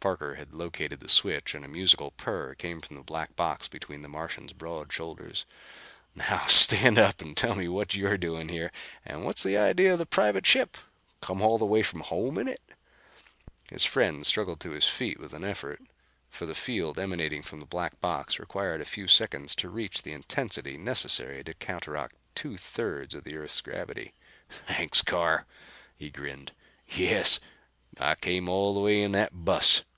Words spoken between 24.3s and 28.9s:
"Thanks Carr," he grinned. "Yes, I came all the